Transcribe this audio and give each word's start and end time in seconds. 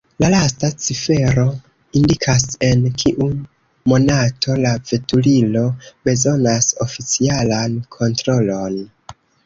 La 0.21 0.27
lasta 0.33 0.67
cifero 0.85 1.43
indikas, 1.99 2.47
en 2.69 2.81
kiu 3.03 3.29
monato 3.93 4.57
la 4.65 4.73
veturilo 4.93 5.65
bezonas 6.11 6.75
oficialan 6.91 7.81
kontrolon. 7.99 8.85